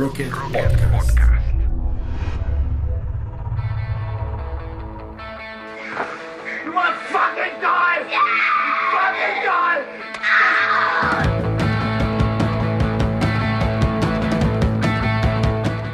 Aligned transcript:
Rocket 0.00 0.30
Podcast. 0.30 1.20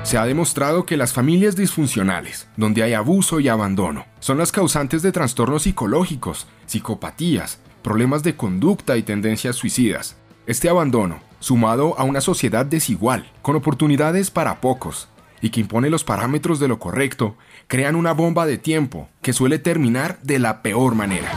Se 0.05 0.19
ha 0.19 0.25
demostrado 0.25 0.87
que 0.87 0.97
las 0.97 1.13
familias 1.13 1.57
disfuncionales, 1.57 2.47
donde 2.57 2.85
hay 2.85 2.95
abuso 2.95 3.41
y 3.41 3.49
abandono, 3.49 4.07
son 4.21 4.39
las 4.39 4.53
causantes 4.53 5.03
de 5.03 5.11
trastornos 5.11 5.65
psicológicos, 5.65 6.47
psicopatías, 6.67 7.59
problemas 7.83 8.23
de 8.23 8.37
conducta 8.37 8.97
y 8.97 9.03
tendencias 9.03 9.57
suicidas. 9.57 10.17
Este 10.47 10.69
abandono, 10.69 11.19
sumado 11.47 11.97
a 11.97 12.03
una 12.03 12.21
sociedad 12.21 12.67
desigual, 12.67 13.31
con 13.41 13.55
oportunidades 13.55 14.33
para 14.33 14.61
pocos, 14.61 15.09
y 15.41 15.51
que 15.51 15.61
impone 15.61 15.91
los 15.91 16.03
parámetros 16.03 16.59
de 16.59 16.67
lo 16.67 16.81
correcto, 16.81 17.37
crean 17.69 17.95
una 17.95 18.11
bomba 18.11 18.47
de 18.47 18.59
tiempo 18.59 19.09
que 19.23 19.33
suele 19.33 19.61
terminar 19.61 20.19
de 20.25 20.41
la 20.41 20.61
peor 20.61 20.97
manera. 20.97 21.31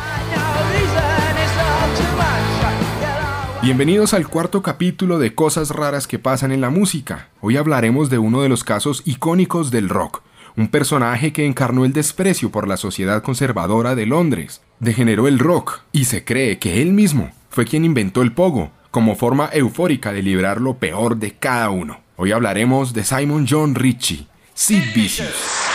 Bienvenidos 3.61 4.15
al 4.15 4.27
cuarto 4.27 4.63
capítulo 4.63 5.20
de 5.20 5.35
Cosas 5.35 5.70
raras 5.70 6.07
que 6.07 6.17
pasan 6.17 6.51
en 6.51 6.62
la 6.62 6.71
música. 6.71 7.29
Hoy 7.39 7.57
hablaremos 7.57 8.09
de 8.09 8.17
uno 8.17 8.41
de 8.41 8.49
los 8.49 8.63
casos 8.63 9.03
icónicos 9.05 9.70
del 9.70 9.89
rock, 9.89 10.23
un 10.57 10.70
personaje 10.70 11.31
que 11.34 11.45
encarnó 11.45 11.85
el 11.85 11.93
desprecio 11.93 12.49
por 12.49 12.67
la 12.67 12.77
sociedad 12.77 13.21
conservadora 13.21 13.93
de 13.93 14.07
Londres, 14.07 14.63
degeneró 14.79 15.27
el 15.27 15.37
rock 15.37 15.81
y 15.91 16.05
se 16.05 16.23
cree 16.26 16.57
que 16.57 16.81
él 16.81 16.93
mismo 16.93 17.29
fue 17.49 17.65
quien 17.65 17.85
inventó 17.85 18.23
el 18.23 18.31
pogo 18.31 18.71
como 18.91 19.16
forma 19.16 19.49
eufórica 19.53 20.11
de 20.11 20.23
librar 20.23 20.61
lo 20.61 20.77
peor 20.77 21.17
de 21.17 21.31
cada 21.31 21.70
uno. 21.70 22.02
Hoy 22.16 22.31
hablaremos 22.31 22.93
de 22.93 23.03
Simon 23.03 23.45
John 23.49 23.75
Ritchie, 23.75 24.27
Sid 24.53 24.84
Vicious. 24.93 25.70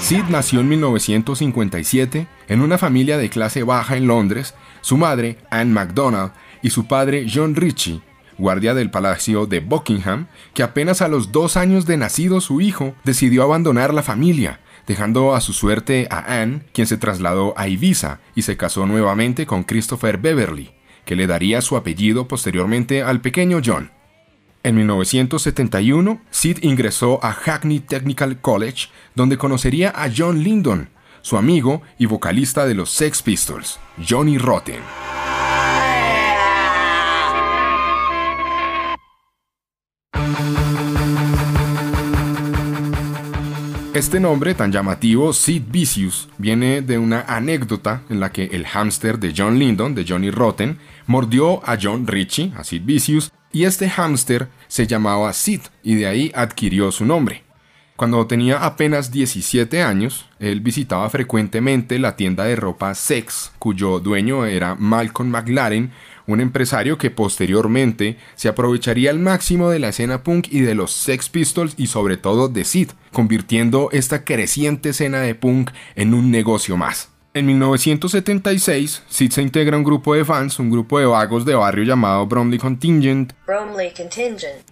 Sid 0.00 0.24
nació 0.30 0.60
en 0.60 0.68
1957 0.70 2.26
en 2.48 2.60
una 2.62 2.78
familia 2.78 3.18
de 3.18 3.28
clase 3.28 3.62
baja 3.62 3.96
en 3.96 4.06
Londres, 4.06 4.54
su 4.80 4.96
madre, 4.96 5.36
Anne 5.50 5.72
MacDonald, 5.72 6.32
y 6.62 6.70
su 6.70 6.86
padre, 6.86 7.26
John 7.32 7.54
Ritchie, 7.54 8.00
guardia 8.38 8.72
del 8.72 8.90
Palacio 8.90 9.46
de 9.46 9.60
Buckingham, 9.60 10.28
que 10.54 10.62
apenas 10.62 11.02
a 11.02 11.08
los 11.08 11.32
dos 11.32 11.56
años 11.56 11.84
de 11.86 11.96
nacido 11.96 12.40
su 12.40 12.60
hijo 12.60 12.94
decidió 13.04 13.42
abandonar 13.42 13.92
la 13.92 14.02
familia, 14.02 14.60
dejando 14.86 15.34
a 15.34 15.40
su 15.40 15.52
suerte 15.52 16.08
a 16.10 16.40
Anne, 16.40 16.62
quien 16.72 16.86
se 16.86 16.96
trasladó 16.96 17.52
a 17.58 17.68
Ibiza 17.68 18.20
y 18.34 18.42
se 18.42 18.56
casó 18.56 18.86
nuevamente 18.86 19.46
con 19.46 19.64
Christopher 19.64 20.18
Beverly, 20.18 20.70
que 21.04 21.16
le 21.16 21.26
daría 21.26 21.60
su 21.60 21.76
apellido 21.76 22.28
posteriormente 22.28 23.02
al 23.02 23.20
pequeño 23.20 23.60
John. 23.64 23.90
En 24.62 24.74
1971, 24.76 26.20
Sid 26.30 26.58
ingresó 26.62 27.24
a 27.24 27.32
Hackney 27.32 27.80
Technical 27.80 28.40
College, 28.40 28.88
donde 29.14 29.38
conocería 29.38 29.90
a 29.94 30.10
John 30.14 30.42
Lydon, 30.42 30.90
su 31.22 31.36
amigo 31.36 31.82
y 31.98 32.06
vocalista 32.06 32.66
de 32.66 32.74
los 32.74 32.90
Sex 32.90 33.22
Pistols, 33.22 33.78
Johnny 34.08 34.38
Rotten. 34.38 35.07
Este 43.98 44.20
nombre 44.20 44.54
tan 44.54 44.70
llamativo, 44.70 45.32
Sid 45.32 45.64
Vicious, 45.72 46.28
viene 46.38 46.82
de 46.82 46.98
una 46.98 47.22
anécdota 47.22 48.02
en 48.08 48.20
la 48.20 48.30
que 48.30 48.44
el 48.44 48.64
hámster 48.64 49.18
de 49.18 49.34
John 49.36 49.58
Lydon, 49.58 49.96
de 49.96 50.04
Johnny 50.08 50.30
Rotten, 50.30 50.78
mordió 51.08 51.68
a 51.68 51.76
John 51.82 52.06
Ritchie, 52.06 52.52
a 52.56 52.62
Sid 52.62 52.82
Vicious, 52.84 53.32
y 53.50 53.64
este 53.64 53.90
hámster 53.90 54.50
se 54.68 54.86
llamaba 54.86 55.32
Sid 55.32 55.62
y 55.82 55.96
de 55.96 56.06
ahí 56.06 56.30
adquirió 56.36 56.92
su 56.92 57.04
nombre. 57.04 57.42
Cuando 57.96 58.24
tenía 58.28 58.64
apenas 58.64 59.10
17 59.10 59.82
años, 59.82 60.26
él 60.38 60.60
visitaba 60.60 61.10
frecuentemente 61.10 61.98
la 61.98 62.14
tienda 62.14 62.44
de 62.44 62.54
ropa 62.54 62.94
Sex, 62.94 63.50
cuyo 63.58 63.98
dueño 63.98 64.46
era 64.46 64.76
Malcolm 64.76 65.30
McLaren, 65.30 65.90
un 66.28 66.40
empresario 66.40 66.98
que 66.98 67.10
posteriormente 67.10 68.18
se 68.36 68.48
aprovecharía 68.48 69.10
al 69.10 69.18
máximo 69.18 69.70
de 69.70 69.80
la 69.80 69.88
escena 69.88 70.22
punk 70.22 70.46
y 70.50 70.60
de 70.60 70.74
los 70.74 70.92
Sex 70.92 71.28
Pistols 71.30 71.74
y 71.76 71.88
sobre 71.88 72.16
todo 72.16 72.48
de 72.48 72.64
Sid, 72.64 72.90
convirtiendo 73.12 73.88
esta 73.92 74.24
creciente 74.24 74.90
escena 74.90 75.20
de 75.20 75.34
punk 75.34 75.70
en 75.96 76.14
un 76.14 76.30
negocio 76.30 76.76
más. 76.76 77.10
En 77.34 77.46
1976, 77.46 79.04
Sid 79.08 79.30
se 79.30 79.42
integra 79.42 79.76
a 79.76 79.78
un 79.78 79.84
grupo 79.84 80.14
de 80.14 80.24
fans, 80.24 80.58
un 80.58 80.70
grupo 80.70 80.98
de 80.98 81.06
vagos 81.06 81.44
de 81.44 81.54
barrio 81.54 81.84
llamado 81.84 82.26
Bromley 82.26 82.58
Contingent, 82.58 83.32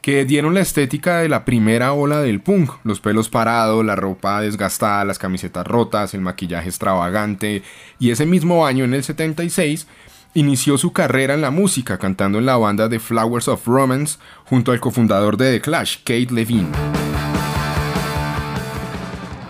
que 0.00 0.24
dieron 0.24 0.54
la 0.54 0.60
estética 0.60 1.18
de 1.18 1.28
la 1.28 1.44
primera 1.44 1.92
ola 1.92 2.20
del 2.22 2.40
punk, 2.40 2.72
los 2.82 3.00
pelos 3.00 3.28
parados, 3.28 3.84
la 3.84 3.94
ropa 3.94 4.40
desgastada, 4.40 5.04
las 5.04 5.18
camisetas 5.18 5.66
rotas, 5.66 6.14
el 6.14 6.22
maquillaje 6.22 6.68
extravagante, 6.68 7.62
y 7.98 8.10
ese 8.10 8.26
mismo 8.26 8.66
año, 8.66 8.84
en 8.84 8.94
el 8.94 9.04
76, 9.04 9.86
inició 10.36 10.76
su 10.76 10.92
carrera 10.92 11.32
en 11.32 11.40
la 11.40 11.50
música 11.50 11.98
cantando 11.98 12.38
en 12.38 12.44
la 12.44 12.58
banda 12.58 12.88
de 12.88 13.00
Flowers 13.00 13.48
of 13.48 13.66
Romance 13.66 14.18
junto 14.44 14.70
al 14.70 14.80
cofundador 14.80 15.38
de 15.38 15.52
The 15.52 15.60
Clash, 15.62 15.96
Kate 16.04 16.28
Levine. 16.30 16.68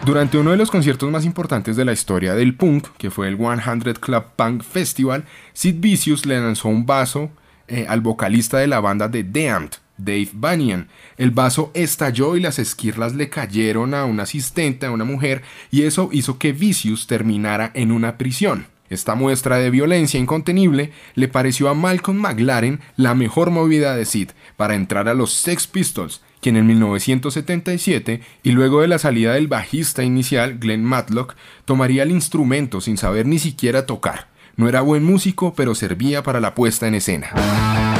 Durante 0.04 0.38
uno 0.38 0.52
de 0.52 0.56
los 0.56 0.70
conciertos 0.70 1.10
más 1.10 1.24
importantes 1.24 1.74
de 1.74 1.84
la 1.84 1.92
historia 1.92 2.36
del 2.36 2.54
punk, 2.54 2.86
que 2.98 3.10
fue 3.10 3.26
el 3.26 3.36
100 3.36 3.94
Club 3.94 4.24
Punk 4.36 4.62
Festival, 4.62 5.24
Sid 5.52 5.80
Vicious 5.80 6.24
le 6.24 6.38
lanzó 6.40 6.68
un 6.68 6.86
vaso 6.86 7.30
eh, 7.66 7.86
al 7.88 8.00
vocalista 8.00 8.58
de 8.58 8.68
la 8.68 8.78
banda 8.78 9.08
de 9.08 9.24
Damned, 9.24 9.72
Dave 9.96 10.28
Banyan. 10.34 10.86
El 11.16 11.32
vaso 11.32 11.72
estalló 11.74 12.36
y 12.36 12.40
las 12.40 12.60
esquirlas 12.60 13.16
le 13.16 13.28
cayeron 13.28 13.92
a 13.92 14.04
un 14.04 14.20
asistente, 14.20 14.86
a 14.86 14.92
una 14.92 15.04
mujer, 15.04 15.42
y 15.72 15.82
eso 15.82 16.10
hizo 16.12 16.38
que 16.38 16.52
Vicious 16.52 17.08
terminara 17.08 17.72
en 17.74 17.90
una 17.90 18.16
prisión. 18.16 18.75
Esta 18.90 19.14
muestra 19.14 19.58
de 19.58 19.70
violencia 19.70 20.20
incontenible 20.20 20.92
le 21.14 21.28
pareció 21.28 21.68
a 21.68 21.74
Malcolm 21.74 22.18
McLaren 22.18 22.80
la 22.96 23.14
mejor 23.14 23.50
movida 23.50 23.96
de 23.96 24.04
Sid 24.04 24.30
para 24.56 24.74
entrar 24.74 25.08
a 25.08 25.14
los 25.14 25.32
Sex 25.32 25.66
Pistols, 25.66 26.22
quien 26.40 26.56
en 26.56 26.66
1977, 26.66 28.20
y 28.42 28.50
luego 28.52 28.80
de 28.80 28.88
la 28.88 28.98
salida 28.98 29.34
del 29.34 29.48
bajista 29.48 30.04
inicial, 30.04 30.58
Glenn 30.58 30.84
Matlock, 30.84 31.34
tomaría 31.64 32.02
el 32.02 32.10
instrumento 32.10 32.80
sin 32.80 32.96
saber 32.96 33.26
ni 33.26 33.38
siquiera 33.38 33.86
tocar. 33.86 34.28
No 34.56 34.68
era 34.68 34.80
buen 34.80 35.04
músico, 35.04 35.54
pero 35.54 35.74
servía 35.74 36.22
para 36.22 36.40
la 36.40 36.54
puesta 36.54 36.86
en 36.86 36.94
escena. 36.94 37.95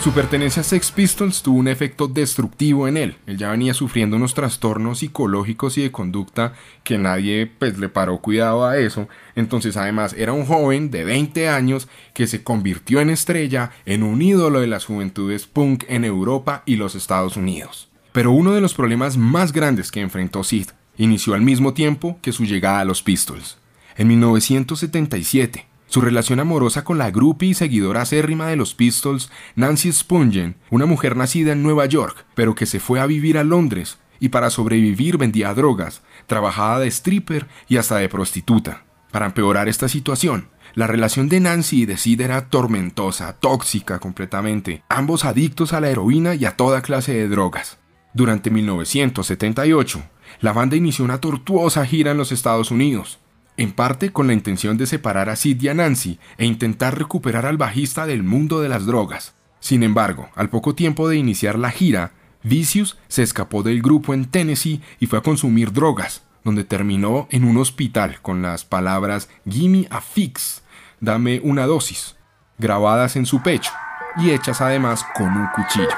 Su 0.00 0.12
pertenencia 0.12 0.60
a 0.60 0.64
Sex 0.64 0.92
Pistols 0.92 1.42
tuvo 1.42 1.58
un 1.58 1.68
efecto 1.68 2.06
destructivo 2.06 2.86
en 2.86 2.96
él. 2.96 3.16
Él 3.26 3.36
ya 3.36 3.50
venía 3.50 3.74
sufriendo 3.74 4.16
unos 4.16 4.32
trastornos 4.32 5.00
psicológicos 5.00 5.76
y 5.76 5.82
de 5.82 5.90
conducta 5.90 6.54
que 6.84 6.98
nadie 6.98 7.46
pues 7.46 7.78
le 7.78 7.88
paró 7.88 8.18
cuidado 8.18 8.64
a 8.64 8.78
eso. 8.78 9.08
Entonces 9.34 9.76
además 9.76 10.14
era 10.16 10.32
un 10.32 10.46
joven 10.46 10.90
de 10.90 11.04
20 11.04 11.48
años 11.48 11.88
que 12.14 12.26
se 12.26 12.42
convirtió 12.42 13.00
en 13.00 13.10
estrella, 13.10 13.72
en 13.86 14.02
un 14.04 14.22
ídolo 14.22 14.60
de 14.60 14.68
las 14.68 14.86
juventudes 14.86 15.46
punk 15.46 15.84
en 15.88 16.04
Europa 16.04 16.62
y 16.64 16.76
los 16.76 16.94
Estados 16.94 17.36
Unidos. 17.36 17.88
Pero 18.12 18.30
uno 18.30 18.52
de 18.52 18.60
los 18.60 18.74
problemas 18.74 19.16
más 19.16 19.52
grandes 19.52 19.90
que 19.90 20.00
enfrentó 20.00 20.44
Sid 20.44 20.68
inició 20.96 21.34
al 21.34 21.42
mismo 21.42 21.74
tiempo 21.74 22.18
que 22.22 22.32
su 22.32 22.44
llegada 22.44 22.80
a 22.80 22.84
los 22.84 23.02
Pistols. 23.02 23.58
En 23.96 24.08
1977, 24.08 25.67
su 25.88 26.00
relación 26.00 26.38
amorosa 26.38 26.84
con 26.84 26.98
la 26.98 27.10
groupie 27.10 27.50
y 27.50 27.54
seguidora 27.54 28.02
acérrima 28.02 28.46
de 28.46 28.56
los 28.56 28.74
Pistols, 28.74 29.30
Nancy 29.56 29.92
Spungen, 29.92 30.56
una 30.70 30.86
mujer 30.86 31.16
nacida 31.16 31.52
en 31.52 31.62
Nueva 31.62 31.86
York, 31.86 32.24
pero 32.34 32.54
que 32.54 32.66
se 32.66 32.78
fue 32.78 33.00
a 33.00 33.06
vivir 33.06 33.36
a 33.36 33.44
Londres 33.44 33.98
y 34.20 34.28
para 34.28 34.50
sobrevivir 34.50 35.16
vendía 35.16 35.54
drogas, 35.54 36.02
trabajaba 36.26 36.80
de 36.80 36.88
stripper 36.88 37.46
y 37.68 37.76
hasta 37.76 37.96
de 37.96 38.08
prostituta. 38.08 38.84
Para 39.10 39.26
empeorar 39.26 39.68
esta 39.68 39.88
situación, 39.88 40.48
la 40.74 40.86
relación 40.86 41.28
de 41.28 41.40
Nancy 41.40 41.82
y 41.82 41.86
de 41.86 41.96
Sid 41.96 42.20
era 42.20 42.48
tormentosa, 42.48 43.34
tóxica 43.38 43.98
completamente, 43.98 44.82
ambos 44.88 45.24
adictos 45.24 45.72
a 45.72 45.80
la 45.80 45.88
heroína 45.88 46.34
y 46.34 46.44
a 46.44 46.56
toda 46.56 46.82
clase 46.82 47.14
de 47.14 47.28
drogas. 47.28 47.78
Durante 48.12 48.50
1978, 48.50 50.02
la 50.40 50.52
banda 50.52 50.76
inició 50.76 51.04
una 51.04 51.20
tortuosa 51.20 51.86
gira 51.86 52.10
en 52.10 52.18
los 52.18 52.32
Estados 52.32 52.70
Unidos, 52.70 53.18
en 53.58 53.72
parte 53.72 54.10
con 54.10 54.26
la 54.26 54.32
intención 54.32 54.78
de 54.78 54.86
separar 54.86 55.28
a 55.28 55.36
Sid 55.36 55.60
y 55.60 55.68
a 55.68 55.74
Nancy 55.74 56.18
e 56.38 56.46
intentar 56.46 56.96
recuperar 56.96 57.44
al 57.44 57.58
bajista 57.58 58.06
del 58.06 58.22
mundo 58.22 58.60
de 58.60 58.70
las 58.70 58.86
drogas. 58.86 59.34
Sin 59.60 59.82
embargo, 59.82 60.30
al 60.34 60.48
poco 60.48 60.74
tiempo 60.74 61.08
de 61.08 61.16
iniciar 61.16 61.58
la 61.58 61.70
gira, 61.70 62.12
Vicious 62.44 62.96
se 63.08 63.24
escapó 63.24 63.64
del 63.64 63.82
grupo 63.82 64.14
en 64.14 64.26
Tennessee 64.26 64.80
y 65.00 65.06
fue 65.06 65.18
a 65.18 65.22
consumir 65.22 65.72
drogas, 65.72 66.22
donde 66.44 66.64
terminó 66.64 67.26
en 67.30 67.44
un 67.44 67.56
hospital 67.56 68.22
con 68.22 68.42
las 68.42 68.64
palabras 68.64 69.28
Gimme 69.46 69.88
a 69.90 70.00
fix, 70.00 70.62
dame 71.00 71.40
una 71.42 71.66
dosis, 71.66 72.16
grabadas 72.58 73.16
en 73.16 73.26
su 73.26 73.42
pecho 73.42 73.72
y 74.16 74.30
hechas 74.30 74.60
además 74.60 75.04
con 75.14 75.36
un 75.36 75.48
cuchillo. 75.48 75.88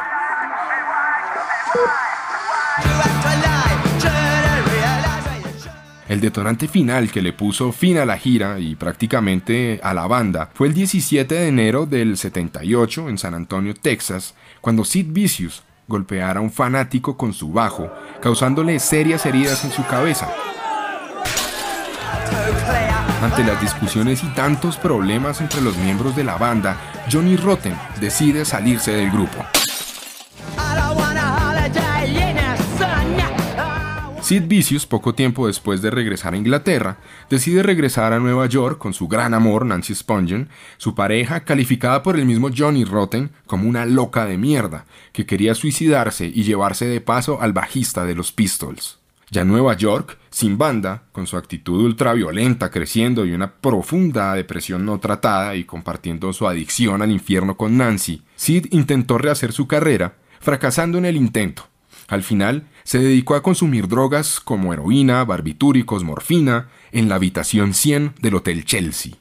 El 6.10 6.20
detonante 6.20 6.66
final 6.66 7.08
que 7.12 7.22
le 7.22 7.32
puso 7.32 7.70
fin 7.70 7.96
a 7.96 8.04
la 8.04 8.18
gira 8.18 8.58
y 8.58 8.74
prácticamente 8.74 9.78
a 9.80 9.94
la 9.94 10.08
banda 10.08 10.50
fue 10.52 10.66
el 10.66 10.74
17 10.74 11.32
de 11.32 11.46
enero 11.46 11.86
del 11.86 12.16
78 12.16 13.08
en 13.08 13.16
San 13.16 13.32
Antonio, 13.32 13.74
Texas, 13.74 14.34
cuando 14.60 14.84
Sid 14.84 15.06
Vicious 15.10 15.62
golpeara 15.86 16.40
a 16.40 16.42
un 16.42 16.50
fanático 16.50 17.16
con 17.16 17.32
su 17.32 17.52
bajo, 17.52 17.92
causándole 18.20 18.80
serias 18.80 19.24
heridas 19.24 19.64
en 19.64 19.70
su 19.70 19.86
cabeza. 19.86 20.28
Ante 23.22 23.44
las 23.44 23.60
discusiones 23.60 24.24
y 24.24 24.26
tantos 24.34 24.78
problemas 24.78 25.40
entre 25.40 25.60
los 25.60 25.76
miembros 25.76 26.16
de 26.16 26.24
la 26.24 26.36
banda, 26.36 26.76
Johnny 27.08 27.36
Rotten 27.36 27.76
decide 28.00 28.44
salirse 28.44 28.90
del 28.90 29.12
grupo. 29.12 29.46
Sid 34.30 34.44
Vicious, 34.46 34.86
poco 34.86 35.12
tiempo 35.12 35.48
después 35.48 35.82
de 35.82 35.90
regresar 35.90 36.34
a 36.34 36.36
Inglaterra, 36.36 36.98
decide 37.28 37.64
regresar 37.64 38.12
a 38.12 38.20
Nueva 38.20 38.46
York 38.46 38.78
con 38.78 38.94
su 38.94 39.08
gran 39.08 39.34
amor, 39.34 39.66
Nancy 39.66 39.92
Spungen, 39.92 40.48
su 40.76 40.94
pareja, 40.94 41.40
calificada 41.40 42.04
por 42.04 42.16
el 42.16 42.26
mismo 42.26 42.48
Johnny 42.56 42.84
Rotten 42.84 43.32
como 43.48 43.68
una 43.68 43.86
loca 43.86 44.26
de 44.26 44.38
mierda, 44.38 44.84
que 45.12 45.26
quería 45.26 45.56
suicidarse 45.56 46.26
y 46.28 46.44
llevarse 46.44 46.86
de 46.86 47.00
paso 47.00 47.42
al 47.42 47.52
bajista 47.52 48.04
de 48.04 48.14
los 48.14 48.30
Pistols. 48.30 49.00
Ya 49.32 49.42
en 49.42 49.48
Nueva 49.48 49.74
York, 49.74 50.16
sin 50.30 50.56
banda, 50.56 51.02
con 51.10 51.26
su 51.26 51.36
actitud 51.36 51.82
ultraviolenta 51.82 52.70
creciendo 52.70 53.26
y 53.26 53.32
una 53.32 53.54
profunda 53.54 54.32
depresión 54.34 54.86
no 54.86 55.00
tratada 55.00 55.56
y 55.56 55.64
compartiendo 55.64 56.32
su 56.32 56.46
adicción 56.46 57.02
al 57.02 57.10
infierno 57.10 57.56
con 57.56 57.76
Nancy, 57.76 58.22
Sid 58.36 58.68
intentó 58.70 59.18
rehacer 59.18 59.50
su 59.50 59.66
carrera, 59.66 60.14
fracasando 60.38 60.98
en 60.98 61.06
el 61.06 61.16
intento. 61.16 61.66
Al 62.10 62.24
final, 62.24 62.66
se 62.90 62.98
dedicó 62.98 63.37
a 63.37 63.42
consumir 63.44 63.87
drogas 63.87 64.40
como 64.40 64.72
heroína, 64.72 65.25
barbitúricos, 65.25 66.02
morfina, 66.02 66.70
en 66.90 67.08
la 67.08 67.14
habitación 67.14 67.72
100 67.72 68.14
del 68.20 68.34
Hotel 68.34 68.64
Chelsea. 68.64 69.12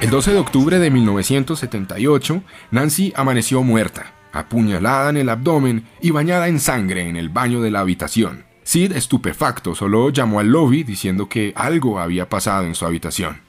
El 0.00 0.10
12 0.10 0.32
de 0.32 0.38
octubre 0.38 0.78
de 0.78 0.88
1978, 0.88 2.42
Nancy 2.70 3.12
amaneció 3.16 3.64
muerta 3.64 4.19
apuñalada 4.32 5.10
en 5.10 5.16
el 5.16 5.28
abdomen 5.28 5.86
y 6.00 6.10
bañada 6.10 6.48
en 6.48 6.60
sangre 6.60 7.08
en 7.08 7.16
el 7.16 7.28
baño 7.28 7.60
de 7.60 7.70
la 7.70 7.80
habitación. 7.80 8.44
Sid, 8.62 8.92
estupefacto, 8.92 9.74
solo 9.74 10.10
llamó 10.10 10.40
al 10.40 10.48
lobby 10.48 10.84
diciendo 10.84 11.28
que 11.28 11.52
algo 11.56 11.98
había 11.98 12.28
pasado 12.28 12.64
en 12.66 12.74
su 12.74 12.86
habitación. 12.86 13.40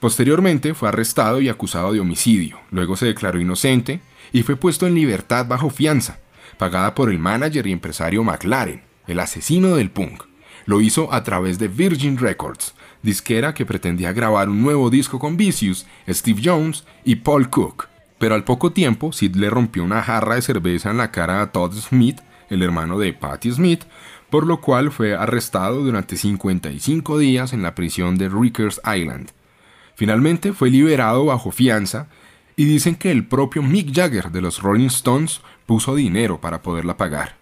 Posteriormente 0.00 0.72
fue 0.72 0.88
arrestado 0.88 1.40
y 1.42 1.50
acusado 1.50 1.92
de 1.92 2.00
homicidio, 2.00 2.58
luego 2.70 2.96
se 2.96 3.06
declaró 3.06 3.38
inocente 3.38 4.00
y 4.32 4.42
fue 4.42 4.56
puesto 4.56 4.86
en 4.86 4.94
libertad 4.94 5.46
bajo 5.46 5.68
fianza, 5.68 6.18
pagada 6.56 6.94
por 6.94 7.10
el 7.10 7.18
manager 7.18 7.66
y 7.66 7.72
empresario 7.72 8.24
McLaren, 8.24 8.82
el 9.06 9.20
asesino 9.20 9.76
del 9.76 9.90
punk. 9.90 10.24
Lo 10.64 10.80
hizo 10.80 11.12
a 11.12 11.22
través 11.22 11.58
de 11.58 11.68
Virgin 11.68 12.16
Records, 12.16 12.74
disquera 13.02 13.52
que 13.52 13.66
pretendía 13.66 14.12
grabar 14.12 14.48
un 14.48 14.62
nuevo 14.62 14.88
disco 14.88 15.18
con 15.18 15.36
Vicious, 15.36 15.86
Steve 16.08 16.40
Jones 16.42 16.84
y 17.04 17.16
Paul 17.16 17.50
Cook. 17.50 17.88
Pero 18.20 18.34
al 18.34 18.44
poco 18.44 18.70
tiempo, 18.70 19.14
Sid 19.14 19.34
le 19.36 19.48
rompió 19.48 19.82
una 19.82 20.02
jarra 20.02 20.34
de 20.34 20.42
cerveza 20.42 20.90
en 20.90 20.98
la 20.98 21.10
cara 21.10 21.40
a 21.40 21.52
Todd 21.52 21.72
Smith, 21.72 22.20
el 22.50 22.62
hermano 22.62 22.98
de 22.98 23.14
Patti 23.14 23.50
Smith, 23.50 23.84
por 24.28 24.46
lo 24.46 24.60
cual 24.60 24.92
fue 24.92 25.16
arrestado 25.16 25.82
durante 25.82 26.18
55 26.18 27.16
días 27.16 27.54
en 27.54 27.62
la 27.62 27.74
prisión 27.74 28.18
de 28.18 28.28
Rikers 28.28 28.78
Island. 28.84 29.30
Finalmente 29.96 30.52
fue 30.52 30.68
liberado 30.68 31.24
bajo 31.24 31.50
fianza 31.50 32.08
y 32.56 32.66
dicen 32.66 32.96
que 32.96 33.10
el 33.10 33.26
propio 33.26 33.62
Mick 33.62 33.90
Jagger 33.94 34.30
de 34.30 34.42
los 34.42 34.60
Rolling 34.60 34.88
Stones 34.88 35.40
puso 35.64 35.94
dinero 35.94 36.42
para 36.42 36.60
poderla 36.60 36.98
pagar. 36.98 37.38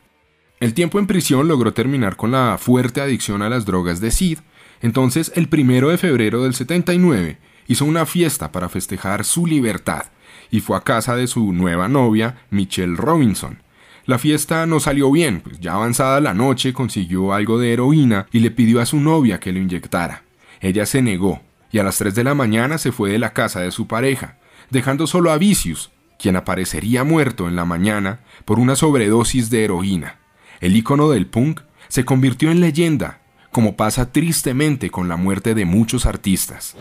El 0.61 0.75
tiempo 0.75 1.01
en 1.01 1.09
prisión 1.09 1.49
logró 1.49 1.73
terminar 1.73 2.15
con 2.15 2.31
la 2.31 2.57
fuerte 2.57 3.01
adicción 3.01 3.43
a 3.43 3.49
las 3.49 3.65
drogas 3.65 4.01
de 4.01 4.13
Sid, 4.13 4.39
entonces 4.81 5.33
el 5.35 5.49
primero 5.49 5.89
de 5.89 5.99
febrero 5.99 6.45
del 6.45 6.55
79 6.55 7.39
hizo 7.67 7.85
una 7.85 8.07
fiesta 8.07 8.53
para 8.53 8.69
festejar 8.69 9.25
su 9.25 9.45
libertad 9.45 10.05
y 10.51 10.61
fue 10.61 10.77
a 10.77 10.81
casa 10.81 11.17
de 11.17 11.27
su 11.27 11.53
nueva 11.53 11.89
novia, 11.89 12.37
Michelle 12.51 12.97
Robinson. 12.97 13.63
La 14.07 14.19
fiesta 14.19 14.65
no 14.67 14.81
salió 14.81 15.11
bien, 15.11 15.41
pues 15.41 15.61
ya 15.61 15.75
avanzada 15.75 16.21
la 16.21 16.33
noche 16.33 16.73
consiguió 16.73 17.35
algo 17.35 17.59
de 17.59 17.73
heroína 17.75 18.27
y 18.33 18.41
le 18.41 18.51
pidió 18.51 18.81
a 18.81 18.87
su 18.87 18.99
novia 18.99 19.39
que 19.39 19.53
lo 19.53 19.59
inyectara. 19.59 20.23
Ella 20.61 20.87
se 20.87 21.03
negó, 21.03 21.43
y 21.71 21.79
a 21.79 21.83
las 21.85 21.99
3 21.99 22.15
de 22.15 22.25
la 22.25 22.35
mañana 22.35 22.79
se 22.79 22.91
fue 22.91 23.11
de 23.11 23.19
la 23.19 23.35
casa 23.35 23.61
de 23.61 23.71
su 23.71 23.87
pareja, 23.87 24.39
dejando 24.71 25.07
solo 25.07 25.31
a 25.31 25.39
Vicious, 25.39 25.91
quien 26.19 26.37
aparecería 26.37 27.05
muerto 27.05 27.49
en 27.49 27.57
la 27.57 27.65
mañana 27.65 28.21
por 28.45 28.59
una 28.59 28.77
sobredosis 28.77 29.51
de 29.51 29.65
heroína. 29.65 30.17
El 30.61 30.77
ícono 30.77 31.11
del 31.11 31.27
punk 31.27 31.61
se 31.89 32.05
convirtió 32.05 32.51
en 32.51 32.61
leyenda, 32.61 33.21
como 33.53 33.77
pasa 33.77 34.13
tristemente 34.13 34.91
con 34.91 35.09
la 35.09 35.17
muerte 35.17 35.55
de 35.55 35.65
muchos 35.65 36.07
artistas. 36.07 36.77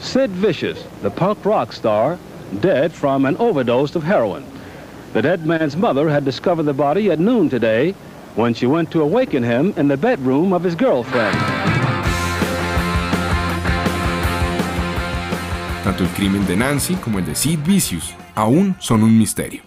Sid 0.00 0.30
Vicious, 0.30 0.82
the 1.02 1.10
punk 1.10 1.44
rock 1.44 1.72
star, 1.72 2.18
dead 2.60 2.90
from 2.90 3.26
an 3.26 3.36
overdose 3.36 3.94
of 3.94 4.02
heroin. 4.02 4.44
The 5.12 5.20
dead 5.20 5.44
man's 5.44 5.76
mother 5.76 6.08
had 6.08 6.24
discovered 6.24 6.62
the 6.62 6.72
body 6.72 7.10
at 7.10 7.18
noon 7.18 7.50
today 7.50 7.94
when 8.34 8.54
she 8.54 8.66
went 8.66 8.90
to 8.92 9.02
awaken 9.02 9.42
him 9.42 9.74
in 9.76 9.88
the 9.88 9.98
bedroom 9.98 10.54
of 10.54 10.64
his 10.64 10.74
girlfriend. 10.74 11.36
Tanto 15.84 16.04
el 16.04 16.10
crimen 16.10 16.46
de 16.46 16.56
Nancy 16.56 16.94
como 16.94 17.18
el 17.18 17.26
de 17.26 17.34
Sid 17.34 17.58
Vicious 17.60 18.14
aún 18.34 18.76
son 18.80 19.02
un 19.02 19.18
misterio. 19.18 19.62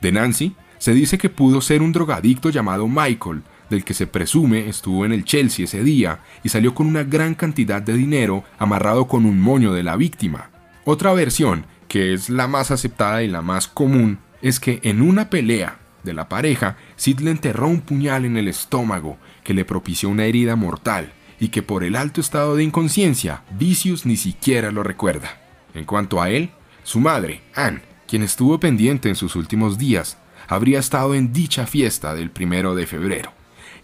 De 0.00 0.10
Nancy 0.10 0.56
se 0.78 0.94
dice 0.94 1.16
que 1.16 1.30
pudo 1.30 1.60
ser 1.60 1.80
un 1.80 1.92
drogadicto 1.92 2.50
llamado 2.50 2.88
Michael, 2.88 3.42
del 3.70 3.84
que 3.84 3.94
se 3.94 4.06
presume 4.06 4.68
estuvo 4.68 5.04
en 5.04 5.12
el 5.12 5.24
Chelsea 5.24 5.64
ese 5.64 5.82
día 5.82 6.20
y 6.42 6.48
salió 6.48 6.74
con 6.74 6.86
una 6.86 7.04
gran 7.04 7.34
cantidad 7.34 7.82
de 7.82 7.94
dinero 7.94 8.44
amarrado 8.58 9.06
con 9.06 9.26
un 9.26 9.40
moño 9.40 9.72
de 9.72 9.82
la 9.82 9.96
víctima. 9.96 10.50
Otra 10.84 11.12
versión, 11.12 11.66
que 11.88 12.12
es 12.12 12.30
la 12.30 12.46
más 12.46 12.70
aceptada 12.70 13.22
y 13.22 13.28
la 13.28 13.42
más 13.42 13.68
común, 13.68 14.18
es 14.42 14.60
que 14.60 14.80
en 14.82 15.02
una 15.02 15.30
pelea 15.30 15.78
de 16.04 16.14
la 16.14 16.28
pareja, 16.28 16.76
Sid 16.94 17.20
le 17.20 17.32
enterró 17.32 17.66
un 17.66 17.80
puñal 17.80 18.24
en 18.24 18.36
el 18.36 18.46
estómago 18.46 19.18
que 19.42 19.54
le 19.54 19.64
propició 19.64 20.08
una 20.08 20.24
herida 20.24 20.54
mortal 20.54 21.12
y 21.40 21.48
que 21.48 21.62
por 21.62 21.82
el 21.82 21.96
alto 21.96 22.20
estado 22.20 22.54
de 22.54 22.62
inconsciencia, 22.62 23.42
Vicious 23.58 24.06
ni 24.06 24.16
siquiera 24.16 24.70
lo 24.70 24.84
recuerda. 24.84 25.40
En 25.74 25.84
cuanto 25.84 26.22
a 26.22 26.30
él, 26.30 26.50
su 26.84 27.00
madre, 27.00 27.42
Anne, 27.54 27.82
quien 28.06 28.22
estuvo 28.22 28.60
pendiente 28.60 29.08
en 29.08 29.16
sus 29.16 29.34
últimos 29.34 29.78
días, 29.78 30.16
habría 30.46 30.78
estado 30.78 31.14
en 31.14 31.32
dicha 31.32 31.66
fiesta 31.66 32.14
del 32.14 32.30
primero 32.30 32.76
de 32.76 32.86
febrero 32.86 33.32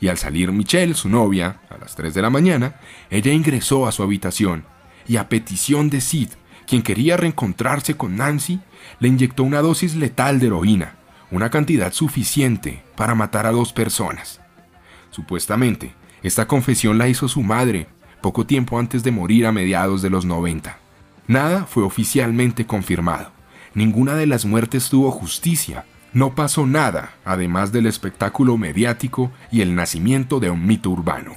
y 0.03 0.09
al 0.09 0.19
salir 0.19 0.51
Michelle, 0.51 0.95
su 0.95 1.09
novia, 1.09 1.61
a 1.71 1.79
las 1.79 1.95
3 1.95 2.13
de 2.13 2.23
la 2.23 2.29
mañana, 2.29 2.75
ella 3.09 3.33
ingresó 3.33 3.87
a 3.87 3.93
su 3.93 4.03
habitación 4.03 4.65
y 5.07 5.17
a 5.17 5.29
petición 5.29 5.91
de 5.91 6.01
Sid, 6.01 6.31
quien 6.67 6.83
quería 6.83 7.17
reencontrarse 7.17 7.97
con 7.97 8.17
Nancy, 8.17 8.59
le 8.99 9.07
inyectó 9.07 9.45
una 9.45 9.63
dosis 9.63 9.95
letal 9.95 10.41
de 10.41 10.49
heroína, 10.49 10.97
una 11.31 11.51
cantidad 11.51 11.93
suficiente 11.93 12.83
para 12.97 13.15
matar 13.15 13.47
a 13.47 13.53
dos 13.53 13.73
personas. 13.73 14.41
Supuestamente, 15.11 15.95
esta 16.25 16.49
confesión 16.49 16.99
la 16.99 17.07
hizo 17.07 17.29
su 17.29 17.43
madre 17.45 17.87
poco 18.21 18.45
tiempo 18.45 18.81
antes 18.81 19.05
de 19.05 19.13
morir 19.13 19.47
a 19.47 19.53
mediados 19.53 20.03
de 20.03 20.11
los 20.11 20.25
90. 20.25 20.79
Nada 21.29 21.65
fue 21.65 21.85
oficialmente 21.85 22.67
confirmado. 22.67 23.31
Ninguna 23.73 24.17
de 24.17 24.27
las 24.27 24.47
muertes 24.47 24.89
tuvo 24.89 25.13
justicia 25.13 25.85
no 26.13 26.35
pasó 26.35 26.67
nada, 26.67 27.15
además 27.25 27.73
del 27.73 27.87
espectáculo 27.87 28.59
mediático 28.59 29.31
y 29.51 29.63
el 29.63 29.75
nacimiento 29.75 30.41
de 30.41 30.51
un 30.51 30.67
mito 30.67 30.91
urbano. 30.91 31.33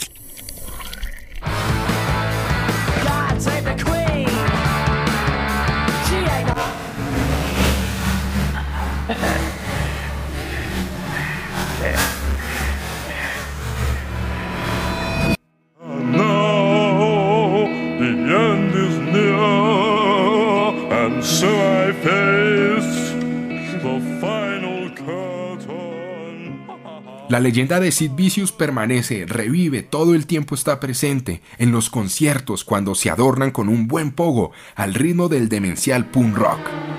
La 27.36 27.42
leyenda 27.42 27.82
de 27.82 27.92
Sid 27.92 28.12
Vicious 28.12 28.54
permanece, 28.54 29.26
revive, 29.26 29.84
todo 29.84 30.16
el 30.16 30.26
tiempo 30.26 30.56
está 30.56 30.80
presente 30.80 31.42
en 31.58 31.74
los 31.74 31.90
conciertos 31.90 32.64
cuando 32.64 32.96
se 32.96 33.10
adornan 33.10 33.52
con 33.52 33.68
un 33.68 33.90
buen 33.90 34.14
pogo 34.14 34.54
al 34.74 34.94
ritmo 34.94 35.28
del 35.28 35.50
demencial 35.50 36.06
punk 36.06 36.38
rock. 36.38 36.95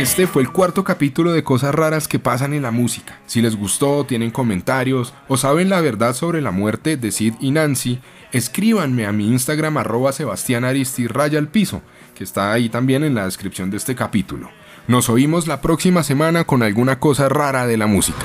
Este 0.00 0.26
fue 0.26 0.40
el 0.40 0.50
cuarto 0.50 0.82
capítulo 0.82 1.30
de 1.30 1.44
cosas 1.44 1.74
raras 1.74 2.08
que 2.08 2.18
pasan 2.18 2.54
en 2.54 2.62
la 2.62 2.70
música. 2.70 3.18
Si 3.26 3.42
les 3.42 3.54
gustó, 3.54 4.06
tienen 4.06 4.30
comentarios 4.30 5.12
o 5.28 5.36
saben 5.36 5.68
la 5.68 5.82
verdad 5.82 6.14
sobre 6.14 6.40
la 6.40 6.52
muerte 6.52 6.96
de 6.96 7.12
Sid 7.12 7.34
y 7.38 7.50
Nancy, 7.50 8.00
escríbanme 8.32 9.04
a 9.04 9.12
mi 9.12 9.28
Instagram 9.28 9.76
arroba 9.76 10.12
Sebastián 10.12 10.64
raya 11.08 11.38
al 11.38 11.48
piso, 11.48 11.82
que 12.14 12.24
está 12.24 12.50
ahí 12.50 12.70
también 12.70 13.04
en 13.04 13.14
la 13.14 13.26
descripción 13.26 13.70
de 13.70 13.76
este 13.76 13.94
capítulo. 13.94 14.48
Nos 14.88 15.10
oímos 15.10 15.46
la 15.46 15.60
próxima 15.60 16.02
semana 16.02 16.44
con 16.44 16.62
alguna 16.62 16.98
cosa 16.98 17.28
rara 17.28 17.66
de 17.66 17.76
la 17.76 17.86
música. 17.86 18.24